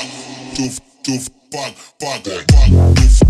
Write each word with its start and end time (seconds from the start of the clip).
fuck, 0.00 0.54
do 0.54 1.18
fuck, 1.18 1.30
fuck, 1.52 1.74
fuck, 2.00 2.24
fuck, 2.24 2.98
fuck. 2.98 3.29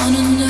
wanna 0.00 0.22
know 0.22 0.49